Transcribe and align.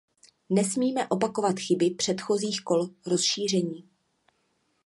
Nesmíme 0.49 1.07
opakovat 1.07 1.59
chyby 1.59 1.89
předchozích 1.91 2.61
kol 2.61 2.87
rozšíření. 3.05 3.89